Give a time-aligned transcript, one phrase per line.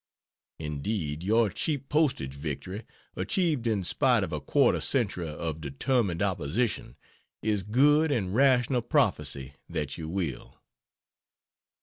[0.57, 6.95] Indeed your cheap postage victory, achieved in spite of a quarter century of determined opposition,
[7.43, 10.59] is good and rational prophecy that you will.